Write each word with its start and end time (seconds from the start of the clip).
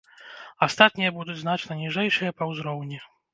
Астатнія 0.67 1.11
будуць 1.17 1.35
значна 1.41 1.77
ніжэйшыя 1.83 2.35
па 2.41 2.49
узроўні. 2.55 2.99